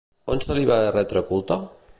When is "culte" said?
1.31-1.63